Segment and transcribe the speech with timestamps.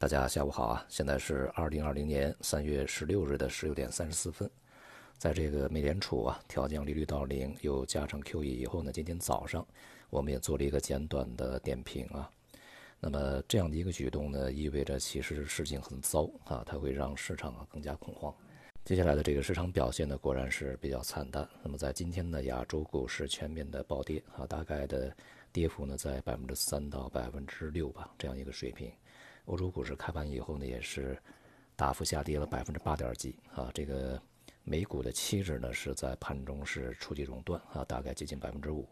[0.00, 0.86] 大家下午好啊！
[0.88, 4.48] 现在是二零二零年三月十六日的十六点三十四分，
[5.16, 9.66] 在这个美联储啊调降利率到零又加上 QE 以后呢，今天早上
[10.08, 12.30] 我们也做了一个简短的点评啊。
[13.00, 18.32] 那么这样的一个举动呢，意味着其实事情很糟啊，它会让市场啊更加恐慌。
[18.84, 21.46] 接下来的这个市场表现呢，果然是比较惨淡。
[21.60, 25.12] 那么在今天呢，亚洲股市全面的暴跌啊，大概的
[25.52, 28.92] 跌幅呢在百分之三到百分之六吧，这样一个水平。
[29.48, 31.18] 欧洲股市开盘以后呢，也是
[31.74, 33.70] 大幅下跌了百分之八点几啊。
[33.72, 34.20] 这个
[34.62, 38.86] 美股的期指呢是在盘中是触及熔断啊，大概接近百分之五。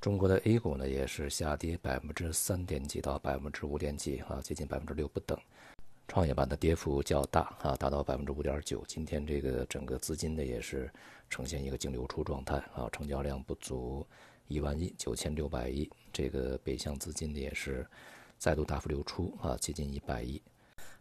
[0.00, 5.38] 中国的 A 股呢也是下跌百分之三点几到百分之五点几啊，接近百分之六不等。
[6.06, 8.82] 创业板的跌幅较大啊，达到百分之五点九。
[8.88, 10.90] 今天这个整个资金呢也是
[11.28, 14.06] 呈现一个净流出状态啊，成交量不足
[14.46, 15.90] 一万亿，九千六百亿。
[16.14, 17.86] 这个北向资金呢也是。
[18.38, 20.40] 再度大幅流出啊，接近一百亿，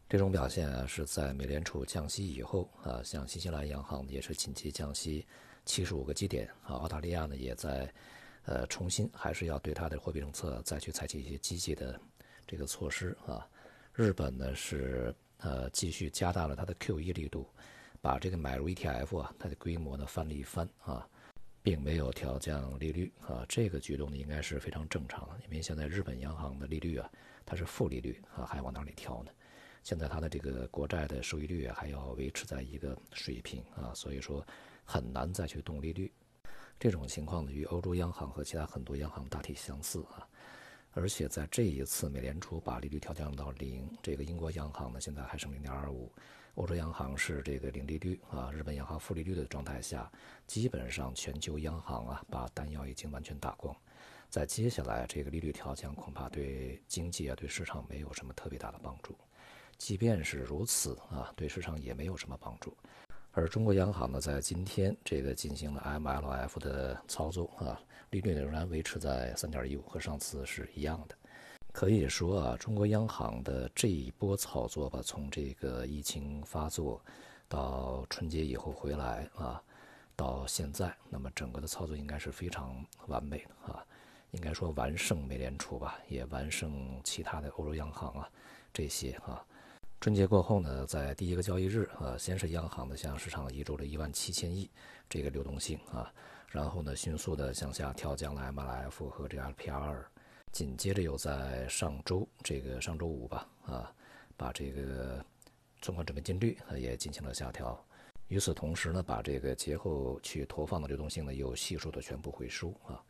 [0.10, 5.26] 这种表现啊是在美联储降息以后啊，像新西兰央行也是紧急降息
[5.64, 7.94] 七十五个基点啊，澳大利亚呢也在
[8.46, 12.00] 呃重新还是要对它的货币政策再去采取一些积极的
[12.48, 13.48] 这个措施啊，
[13.94, 17.48] 日本呢是呃继续加大了它的 QE 力度，
[18.02, 21.08] 把这个买入 ETF 啊它的规模呢翻了一番啊。
[21.68, 27.12] 并没有调降利率啊，这个举动呢应该是非常正常的，因为现在日本央行的利率啊，
[27.46, 29.32] 它是负利率啊，还往哪里调呢？
[29.84, 34.48] 现在它的这个国债的收益率，还要维持在一个水平啊，所以说
[34.86, 36.10] 很难再去动利率。
[36.80, 40.26] 这种情况呢，与欧洲央行和其他很多央行大体相似啊，
[40.92, 46.10] 而且在这一次美联储把利率调降到零，这个英国央行呢现在还剩零点二五。
[46.58, 50.12] 欧洲央行是这个零利率啊，日本央行负利率的状态下，
[50.48, 53.76] 基本上全球央行啊把弹药已经完全打光，
[54.28, 59.16] 在接下来这个利率调降恐怕对经济啊对市场没有什么特别大的帮助，
[59.78, 62.76] 即便是如此啊，对市场也没有什么帮助。
[63.34, 67.80] 而中国央行呢，在今天这个进行了 MLF 的操作啊，
[68.10, 71.16] 利率仍然维持在三点一五，和上次是一样的。
[71.78, 77.00] 可以说啊，中国央行的这一波操作吧，从这个疫情发作
[77.48, 79.62] 到春节以后回来啊，
[80.16, 83.86] 到现在，那么整个的操作应该是非常完美的啊，
[84.32, 88.28] 应该说完胜美联储吧，也完胜其他的欧洲央行啊，
[88.74, 89.46] 这些啊。
[90.02, 94.68] 春节过后呢，在第一个交易日啊，先是央行呢向市场移注了一万七千亿
[95.08, 96.12] 这个流动性啊，
[96.50, 100.06] 然后呢迅速的向下调降了 MLF 和这 LPR。
[100.52, 103.94] 紧接着又在上周这个上周五吧，啊，
[104.36, 105.24] 把这个
[105.82, 107.80] 存款准备金率也进行了下调。
[108.28, 113.02] 与此同时呢，把这个节后去投放的流动性呢又悉数的全部回收啊。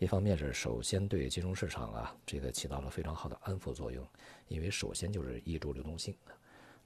[0.00, 4.04] 一方面是首先对金融市场啊这个起到了非常好的安抚作用，
[4.48, 6.14] 因为首先就是抑制流动性。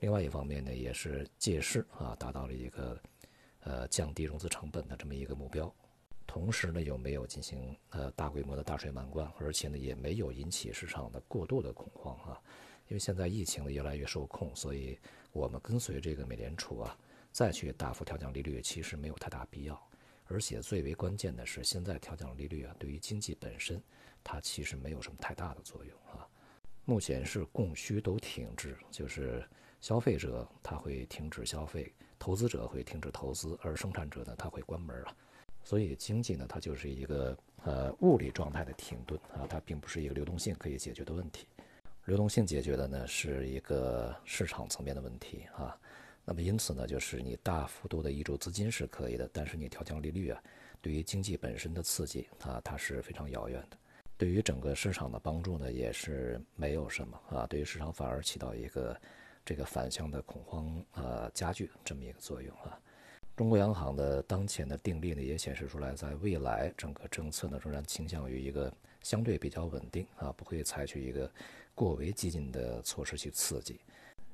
[0.01, 3.01] 另外一方面呢，也是借势啊达到了一个
[3.61, 5.73] 呃降低融资成本的这么一个目标。
[6.29, 12.39] 同时呢，又没有进行呃大规模的大水漫灌，而且呢，也没有引起市场的过度的恐慌啊。
[12.87, 14.99] 因为现在疫情呢越来越受控，所以
[15.33, 16.97] 我们跟随这个美联储啊，
[17.33, 19.83] 再去大幅调降利率，其实没有太大必要。
[20.27, 23.83] 而且最为关键的是，现在调降利率啊，对于经济本身，
[24.23, 26.29] 它其实没有什么太大的作用啊。
[26.85, 29.43] 目前是供需都停滞，就是
[29.81, 35.17] 消费者他会停止消费，投资者会停止投资，而生产者呢，他会关门啊。
[35.69, 41.47] 所以经济呢，它就是一个呃物理状态的停顿啊，它并不是一个流动性可以解决的问题。
[42.07, 45.79] 流动性解决的呢是一个市场层面的问题啊。
[46.25, 50.43] 那么因此呢，就是你大幅度的挹注资金是可以的，但是你调降利率啊，
[50.81, 53.77] 对于经济本身的刺激啊，它是非常遥远的。
[54.17, 57.47] 对于整个市场的帮助呢，也是没有什么啊。
[57.47, 58.99] 对于市场反而起到一个
[59.45, 62.81] 这个反向的恐慌呃加剧这么一个作用啊。
[63.39, 71.31] 中国央行的当前的定力呢，也显示出来，在未来整个政策呢，仍然倾向于一个相对比较稳定啊，不会采取一个
[71.73, 73.81] 过为激进的措施去刺激，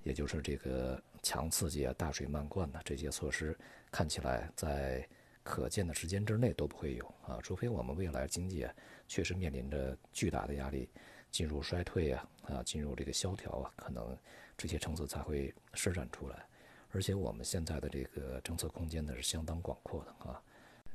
[0.05, 3.55] 也就是这个强刺激啊、大水漫灌呐这些措施，
[3.91, 5.07] 看起来在
[5.43, 8.75] 可见的时间之内都不会有啊，除非我们未来经济啊
[9.07, 10.89] 确实面临着巨大的压力，
[11.31, 14.17] 进入衰退啊啊，进入这个萧条啊，可能
[14.57, 16.47] 这些政策才会施展出来。
[16.95, 20.41] 而且我们现在的这个政策空间呢是相当广阔的啊，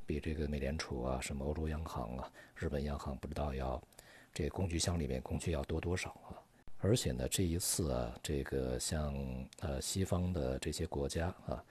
[0.06, 3.80] 比这个美联储啊、什么欧洲央行啊、日本央行不知道要
[4.34, 6.40] 这工具箱里面工具要多多少啊。
[6.78, 9.14] 而且呢，这一次啊，这个像
[9.60, 11.62] 呃西方的这些国家啊，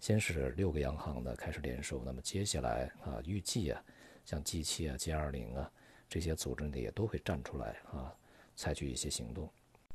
[0.00, 3.84] 先是六个央行呢开始联手，那么接下来啊，预计啊，
[4.24, 5.70] 像 G7 啊、G20 啊
[6.08, 8.10] 这些组织呢也都会站出来啊，
[8.56, 9.46] 采取一些行动。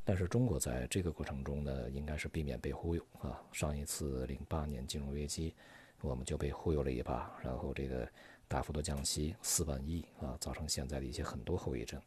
[0.09, 3.39] 但是中国在这个过程中呢，应该是避免被忽悠啊。
[3.51, 5.53] 上一次零八年金融危机，
[6.01, 8.09] 我们就被忽悠了一把，然后这个
[8.47, 12.01] 大幅度降息四万亿啊，造成现在的一些很多后遗症。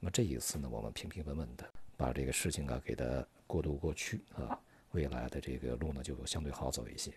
[0.00, 4.58] 那么这一次呢，我们平平稳稳的把这个事情啊给它过渡过去啊，
[4.92, 7.12] 未来的这个路呢就相对好走一些。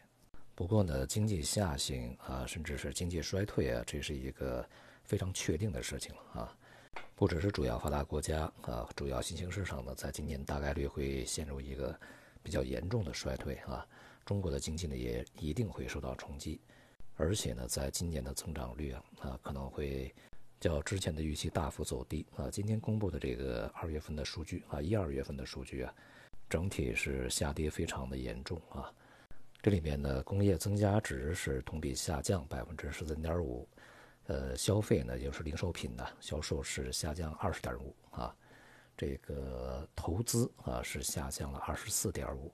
[0.53, 4.67] 不过呢，经济下行啊，甚至是经济衰退啊，这是一个
[5.05, 6.57] 非常确定的事情了啊。
[7.15, 11.97] 不只是主要发达国家啊，主要新兴市场呢，在今年大概率会陷入一个
[12.43, 13.87] 比较严重的衰退啊。
[14.25, 16.59] 中国的经济呢，也一定会受到冲击，
[17.15, 20.13] 而且呢，在今年的增长率啊啊，可能会
[20.59, 22.49] 较之前的预期大幅走低啊。
[22.51, 25.95] 今天公布的这个二月份的数据啊，一二月份的数据啊，
[26.49, 28.91] 整体是下跌非常的严重啊。
[29.61, 33.65] 这里面呢，工业增加值是同比下降百分之十三点五。
[34.27, 38.35] 呃，消费呢，就是零售品呢，销售是下降二十点五啊，
[38.97, 42.51] 这个投资啊是下降了二十四点五，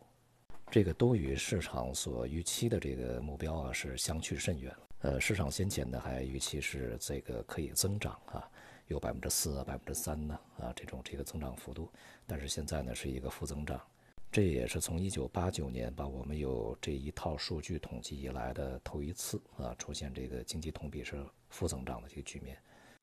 [0.70, 4.76] 这个都与市场所预期的这个目标啊是相去甚远。
[5.00, 8.48] 呃，市场先前呢还预期是这个可以增长啊，
[8.88, 11.90] 有百分之四啊、百分之三呢啊这种这个增长幅度，
[12.28, 13.82] 但是现在呢是一个负增长。
[14.32, 22.58] 这也是从一九八九年把我们有这一套数据统计以来的头一次啊，出现这个经济同比是负增长的这个局面。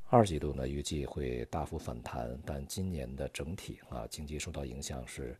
[0.06, 5.36] 二季度呢预计会大幅反弹，但今年的整体啊经济受到影响是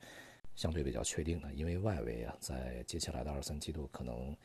[0.55, 4.37] 相对比较确定的，因为外围啊在接下来的二三季度可能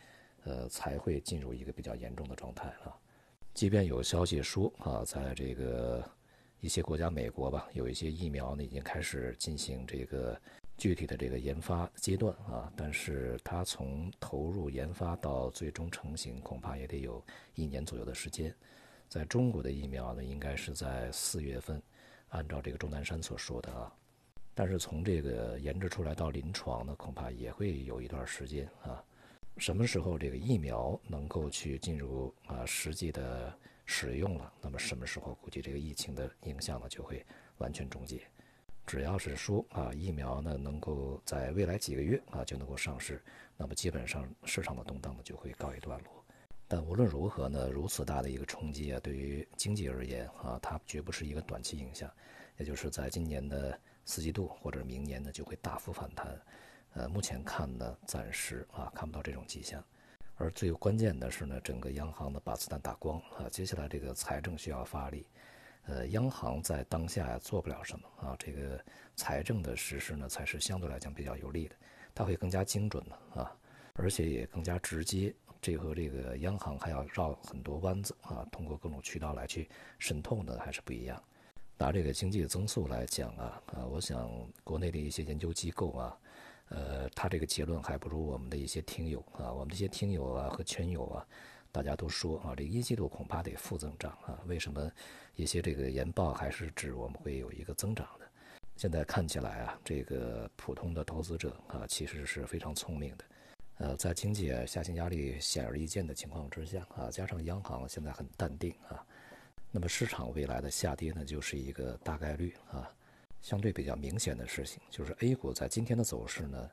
[0.46, 2.96] 呃才会进入一个比较严重的状态啊。
[3.54, 6.10] 即便有消息说啊，在这个
[6.62, 10.40] 一些国家，美国吧，有一些疫苗呢已经开始进行这个。
[10.78, 17.24] 具体的这个研发阶段啊，但是它从投入研发到最终成型，恐怕也得有
[17.56, 18.54] 一年左右的时间。
[19.08, 21.82] 在中国的疫苗呢，应该是在四月份，
[22.30, 23.94] 按照这个钟南山所说的啊，
[24.56, 29.04] 但是从这个研制出来到临床呢，恐怕也会有一段时间啊。
[29.58, 33.56] 什么时候这个疫苗能够去进入啊实际的
[33.86, 37.24] 使用了，那么什么时候估计这个疫情的影响呢就会
[37.60, 38.20] 完全终结。
[38.86, 43.24] 只要是说啊，疫苗呢能够在未来几个月啊就能够上市，
[43.58, 46.24] 那么基本上市场的动荡呢就会告一段落。
[46.68, 52.10] 但无论如何呢，如此大的一个冲击啊，对于经济而言啊，它绝不是一个短期影响，
[52.58, 56.40] 也就是在今年的四季度或者明年呢就会大幅反弹。
[56.94, 59.84] 呃，目前看呢，暂时啊看不到这种迹象。
[60.36, 65.26] 而最关键的是呢，整个央行呢把子弹打光啊，接下来这个财政需要发力。
[65.86, 68.80] 呃，央行在当下做不了什么啊，这个
[69.16, 71.76] 财政的实施呢，才是相对来讲比较有利的，
[72.16, 73.56] 它会更加精准的啊，
[73.94, 75.34] 而且也更加直接。
[75.62, 81.22] 这和这个央行还要绕很多弯子啊，通过各种渠道来去渗透呢，还是不一样。
[81.78, 84.30] 拿这个经济的增速来讲啊，啊，我想
[84.64, 86.18] 国内的一些研究机构啊，
[86.70, 91.26] 呃，他这个结论还不如我们的一些听友啊，我们这些听友啊和圈友啊。
[91.74, 94.40] 大家都说啊，这一季度恐怕得负增长啊。
[94.46, 94.92] 为什么
[95.36, 98.28] 一些这个研报还是指我们会有一个增长的？
[98.78, 103.26] 现在看起来啊，这个普通的投资者啊，其实是非常聪明的。
[103.80, 109.04] 呃，在经济下行压力显而易见的情况之下啊，加上央行现在很淡定啊，
[109.72, 112.88] 那么市场未来的下跌呢，就是一个大概率啊，
[113.42, 114.80] 相对比较明显的事情。
[114.92, 116.70] 就是 A 股在今天的走势呢，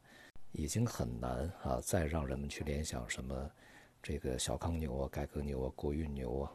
[0.52, 3.50] 已经很难啊，再让人们去联想什么。
[4.02, 6.52] 这个小康牛啊，改革牛啊，国运牛啊，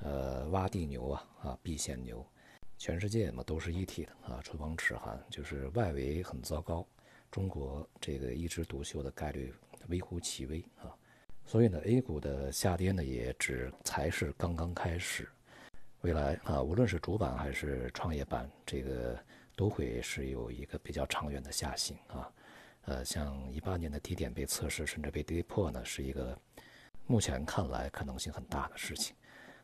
[0.00, 2.26] 呃，洼地牛啊，啊，避险牛，
[2.78, 4.40] 全世界嘛都是一体的啊。
[4.42, 6.86] 唇亡齿寒，就是外围很糟糕，
[7.30, 9.52] 中国这个一枝独秀的概率
[9.88, 10.96] 微乎其微啊。
[11.44, 15.28] 所以呢，A 股的下跌呢也只才是刚刚开始，
[16.00, 19.22] 未来啊，无论是主板还是创业板，这个
[19.54, 22.32] 都会是有一个比较长远的下行啊。
[22.86, 26.36] 呃，像一八年的低点被测试甚至被跌破呢，是一个。
[27.08, 29.14] 目前看来可能性很大的事情，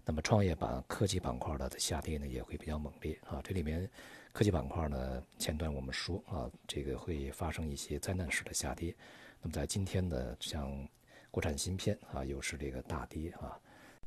[0.05, 3.41] 那么创业板科技板块的下跌呢也会比较猛烈啊。
[3.43, 3.89] 这里面
[4.33, 8.95] 科技板块呢，前段我们说啊，这个会发生一些灾难式的下跌。
[9.41, 10.89] 那么在今天呢，像
[11.33, 13.59] 国产芯片啊，又是这个大跌啊，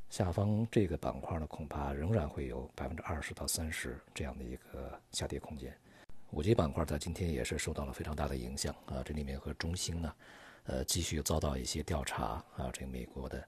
[0.09, 5.75] 下方这个板块呢，恐怕仍然会有百分之二十到三十这样的一个下跌空间。
[6.31, 10.13] 五 G 板块在今天也是受到了非常大的影响啊，这里面和中兴呢。
[10.65, 13.47] 呃，继续遭到一些调查啊，这个美国的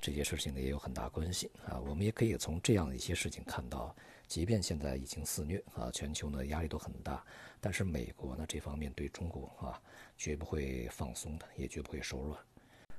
[0.00, 1.78] 这些事情呢也有很大关系啊。
[1.78, 3.94] 我们也可以从这样一些事情看到，
[4.26, 7.24] 即便现在疫情肆虐啊，全球呢压力都很大，
[7.60, 9.80] 但是美国呢这方面对中国啊
[10.18, 12.38] 绝不会放松的，也绝不会手软。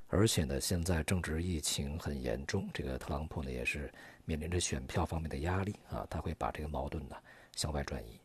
[0.10, 3.92] 而且呢，现在正值疫情很严重，这个特朗普呢也是
[4.24, 7.16] 面临着选票方面的压力啊，他会把这个矛盾呢
[7.54, 8.18] 向外转移。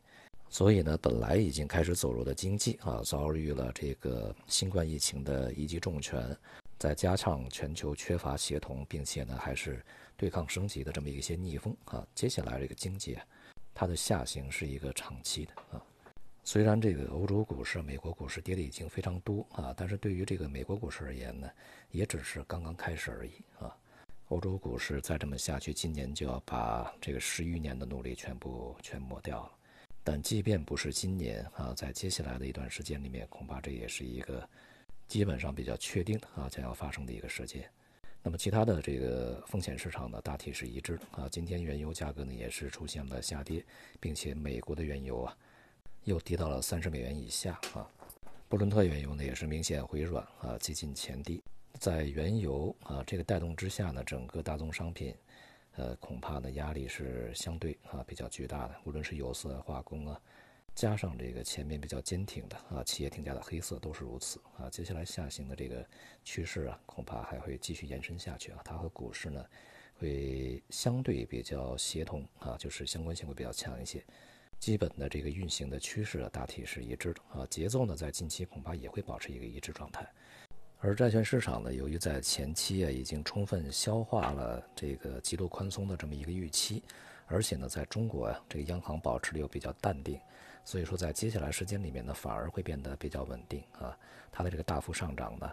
[0.53, 6.23] 所以呢，本来已经开始走弱的经济啊，遭遇了这个新冠疫情的一记重拳，
[6.77, 9.83] 再加上全球缺乏协同，并且呢还是
[10.15, 13.25] 对抗升级的这么一些逆风啊，接下来这个经济啊
[13.73, 15.81] 它的下行是一个长期的啊。
[16.43, 21.49] 虽然这个欧洲股市、美国股市跌的已经非常多啊，但是对于这个美国股市而言呢，
[21.89, 23.75] 也只是刚刚开始而已啊。
[24.27, 29.51] 欧洲股市再这么下去，今年就要把这个十余年的努力全部全抹掉了。
[30.03, 34.47] 但即便不是今年啊，在接下来的一段时间里面，恐怕这也是一个
[35.07, 37.69] 基本上比较确定啊将要发生的一个事件。
[38.21, 41.29] 那么其他的这个风险市场呢，大体是一致的啊。
[41.29, 43.63] 今天原油价格呢也是出现了下跌，
[43.99, 45.37] 并且美国的原油啊
[46.03, 47.87] 又跌到了三十美元以下啊。
[48.49, 51.41] 布伦特原油呢也是明显回软啊，接近前低。
[51.79, 55.15] 在原油啊这个带动之下呢，整个大宗商品。
[55.75, 60.21] 呃，恐怕呢压力是相对啊比较巨大的，无论是有色、化工啊，
[60.75, 64.69] 加上这个前面比较坚挺的啊企业定价的黑色都是如此啊。
[64.69, 65.83] 接下来下行的这个
[66.23, 68.61] 趋势啊，恐怕还会继续延伸下去啊。
[68.63, 69.43] 它和股市呢
[69.95, 74.03] 会相对比较协同啊，就是相关性会比较强一些。
[74.59, 77.45] 基本的这个运行的趋势啊，大体是一致的啊。
[77.47, 80.07] 节奏呢，在近期恐怕也会保持一个一致状态。
[80.85, 86.83] 而债券市场呢，由于在前期啊已经充分消化了这个极度宽松的这么一个预期，
[87.25, 90.19] 而且呢，在中国啊，这个央行保持的又比较淡定，
[90.65, 93.97] 所以说在接下来时间里面呢，反而会变得比较稳定啊。
[94.29, 95.49] 它的这个大幅上涨呢，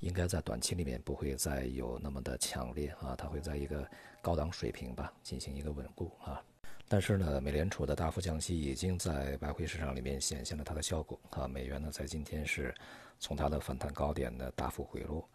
[0.00, 3.88] 应该在短期里面不会再有那么的强烈啊，它会在一个
[4.20, 6.42] 高档水平吧进行一个稳固啊。
[6.88, 12.74] 但是呢，美联储的大幅降息已经在外汇市场里面显现了它的效果啊，美元呢在今天是。
[13.20, 15.26] 从它的反弹高点呢大幅回落，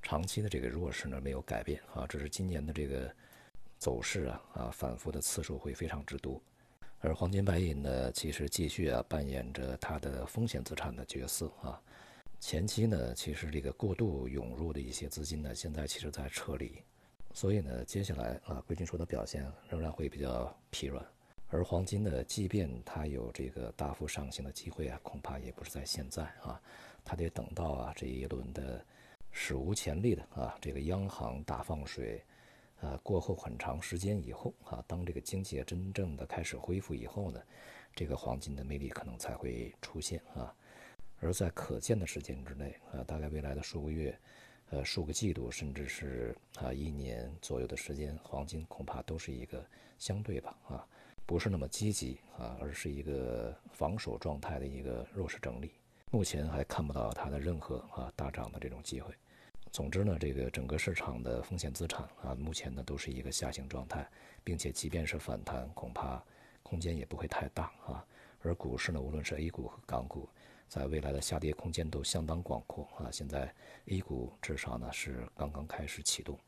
[0.00, 3.12] 长期的这个弱势呢没有改变啊，只是今年的这个
[3.78, 6.40] 走势啊啊反复的次数会非常之多，
[7.00, 11.78] 而黄金白银呢其实继续啊扮演着它的风险资产的角色啊，
[12.40, 16.80] 前期呢其实这个过度涌入的一些资金呢现在其实在撤离，
[17.36, 21.04] 所以呢接下来啊贵金属的表现仍然会比较疲软，
[21.50, 26.58] 而黄金呢即便它有这个大幅上行的机会啊，恐怕也不是在现在啊。
[27.04, 28.82] 它得等到啊这一轮的
[29.32, 32.24] 史无前例的啊这个央行大放水，
[32.80, 37.38] 啊过后很长时间以后啊，当这个经济真正的开始恢复以后呢，
[37.94, 40.54] 这个黄金的魅力可能才会出现啊。
[41.20, 44.18] 而在可见的时间之内啊，大概未来的数个月、
[44.70, 49.64] 呃数个季度，甚至是啊一年左右的时间，黄金恐怕都是一个
[49.98, 50.86] 相对吧啊，
[51.24, 55.72] 不是那么积极啊，而是一个防守状态的一个弱势整理。
[56.10, 59.12] 目前还看不到它的任何啊大涨的这种机会。
[59.72, 64.08] 总之呢，这个整个市场的风险资产啊，目前呢都是一个下行状态，
[64.42, 66.22] 并且即便是反弹，恐怕
[66.62, 68.06] 空间也不会太大啊。
[68.40, 70.28] 而股市呢，无论是 A 股和港股，
[70.68, 73.10] 在未来的下跌空间都相当广阔啊。
[73.10, 73.52] 现在
[73.86, 76.38] A 股至少呢是刚刚开始启动，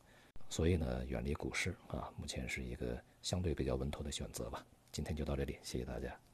[0.48, 4.64] 所以呢，远离股市啊，目前是一个相对比较稳妥的选择吧。
[4.92, 6.27] 今天就到这里，谢谢大家。